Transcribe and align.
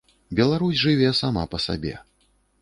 Беларусь 0.37 0.79
жыве 0.83 1.11
сама 1.21 1.45
па 1.53 1.61
сабе. 1.67 1.93